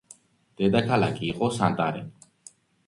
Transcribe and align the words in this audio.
დედაქალაქი 0.61 1.31
იყო 1.35 1.51
სანტარენი. 1.59 2.07